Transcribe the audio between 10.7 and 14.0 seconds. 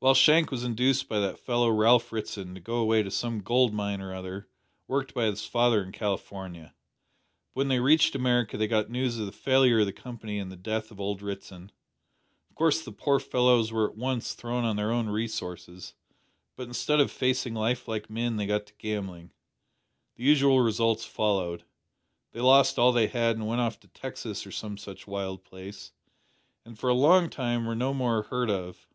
of old Ritson. Of course the poor fellows were at